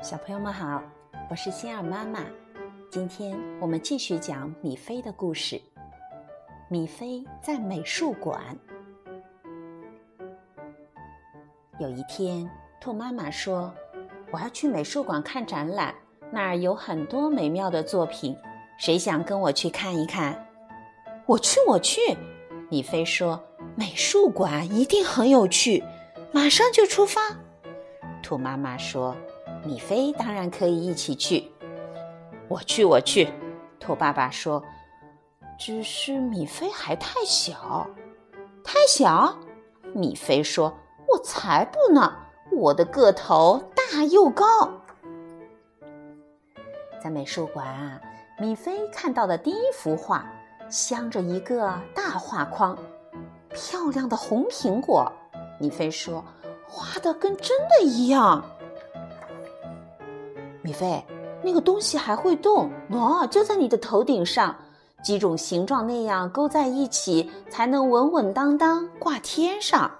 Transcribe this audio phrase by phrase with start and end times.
[0.00, 0.80] 小朋友们好，
[1.28, 2.20] 我是心儿妈妈。
[2.88, 5.60] 今天我们继续讲米菲的故事。
[6.68, 8.56] 米菲在美术馆。
[11.80, 12.48] 有一天，
[12.80, 13.74] 兔妈妈说
[14.30, 15.92] ：“我要去美术馆看展览，
[16.30, 18.36] 那儿有很多美妙的作品，
[18.78, 20.46] 谁想跟我去看一看
[21.26, 22.00] ？”“我去，我去！”
[22.70, 23.42] 米菲说
[23.74, 25.82] ，“美术馆一定很有趣，
[26.30, 27.20] 马上就出发。”
[28.22, 29.16] 兔妈妈说。
[29.64, 31.50] 米菲当然可以一起去，
[32.48, 33.28] 我去，我去。
[33.80, 34.62] 兔爸爸说
[35.58, 37.86] ：“只是米菲还太小，
[38.64, 39.36] 太小。”
[39.94, 40.72] 米菲说
[41.08, 42.14] ：“我才不呢，
[42.52, 44.44] 我的个头大又高。”
[47.02, 48.00] 在美术馆啊，
[48.38, 50.26] 米菲看到的第一幅画，
[50.68, 52.76] 镶着一个大画框，
[53.50, 55.10] 漂亮的红苹果。
[55.58, 56.24] 米菲说
[56.68, 58.44] ：“画的跟真的一样。”
[60.68, 61.02] 米菲，
[61.42, 64.54] 那个东西还会动喏，就在你的头顶上，
[65.02, 69.90] 几种形状那样勾在一起，才能稳稳当当挂天上。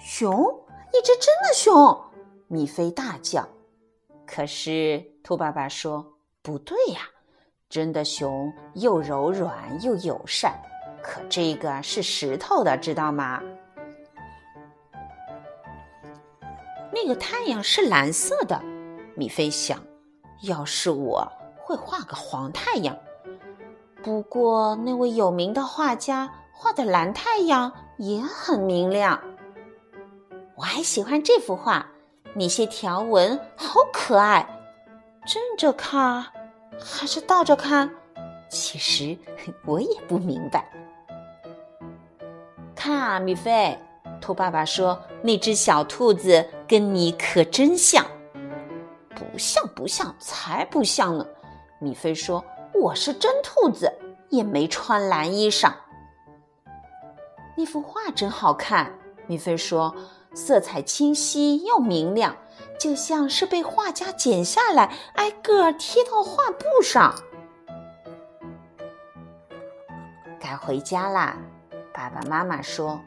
[0.00, 0.32] 熊，
[0.94, 2.00] 一只真的熊！
[2.48, 3.46] 米菲大叫。
[4.26, 6.02] 可是兔爸爸说
[6.40, 7.00] ：“不对呀，
[7.68, 10.54] 真的熊又柔软又友善，
[11.02, 13.42] 可这个是石头的，知道吗？”
[16.90, 18.58] 那个太阳是蓝色的。
[19.14, 19.78] 米菲想，
[20.42, 21.26] 要是我
[21.56, 22.96] 会画个黄太阳，
[24.02, 29.20] 不过那位有名的画家画的蓝太阳也很明亮。
[30.56, 31.86] 我还喜欢这幅画，
[32.34, 34.46] 那些条纹好可爱。
[35.26, 36.24] 正着看
[36.78, 37.90] 还是倒着看？
[38.48, 39.16] 其实
[39.64, 40.70] 我也不明白。
[42.74, 43.78] 看啊，米菲，
[44.20, 48.04] 兔爸爸说，那只小兔子跟你可真像。
[49.34, 51.26] 不像不像，才不像呢！
[51.80, 53.92] 米菲说：“我是真兔子，
[54.28, 55.72] 也没穿蓝衣裳。”
[57.58, 58.96] 那幅画真好看，
[59.26, 59.92] 米菲说
[60.36, 62.36] ：“色彩清晰又明亮，
[62.78, 67.12] 就像是被画家剪下来，挨个贴到画布上。”
[70.38, 71.36] 该回家啦，
[71.92, 73.00] 爸爸妈妈说：“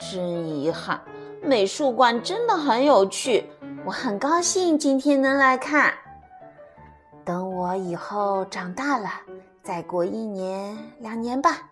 [0.00, 1.02] 真遗憾，
[1.42, 3.50] 美术馆真的很有趣。”
[3.84, 5.92] 我很高兴今天能来看。
[7.24, 9.08] 等我以后长大了，
[9.60, 11.68] 再过一年两年吧，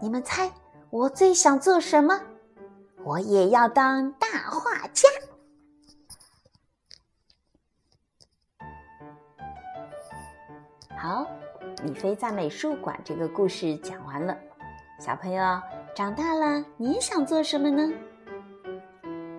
[0.00, 0.52] 你们猜
[0.90, 2.20] 我最想做什么？
[3.04, 5.08] 我也要当大画家。
[10.98, 11.26] 好，
[11.82, 14.36] 米菲在美术馆这个故事讲完了。
[15.00, 15.60] 小朋友
[15.94, 17.90] 长大了，你想做什么呢？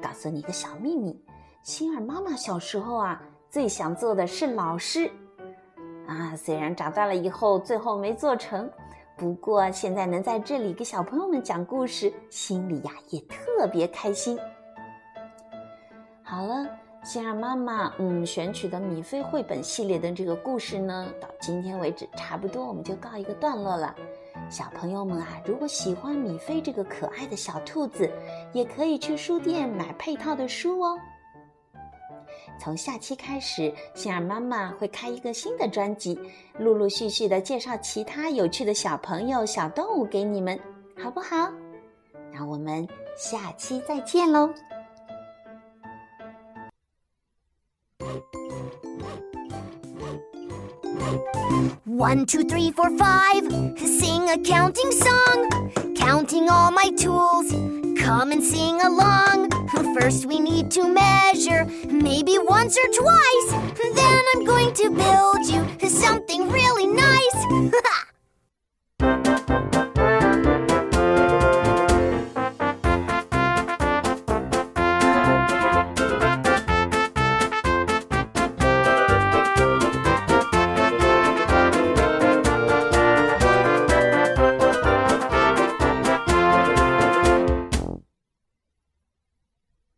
[0.02, 1.24] 告诉你个小秘密。
[1.68, 5.12] 星儿妈妈小时候啊，最想做的是老师，
[6.08, 8.72] 啊，虽然长大了以后最后没做成，
[9.18, 14.40] 不过现在能在这里给小朋友们讲故事，心里呀也特别开心。
[16.24, 16.66] 好了，
[17.04, 23.94] 星儿妈妈嗯选取的米菲绘本系列的这个故事呢，到今天为止差不多我们就告一个段落了。
[24.50, 28.10] 小朋友们啊，如果喜欢米菲这个可爱的小兔子，
[28.54, 30.98] 也可以去书店买配套的书哦。
[32.60, 36.20] 从下期开始，星儿妈妈会开一个新的专辑，
[36.58, 40.60] 陆陆续续的介绍其他有趣的小朋友、小动物给你们，
[41.02, 41.52] 好不好？
[42.34, 44.50] 那我们下期再见喽
[51.88, 53.44] ！One, two, three, four, five.
[53.78, 55.50] Sing a counting song.
[55.96, 57.52] Counting all my tools.
[57.98, 59.47] Come and sing along.
[60.00, 63.74] First, we need to measure, maybe once or twice.
[63.96, 67.74] Then I'm going to build you something really nice.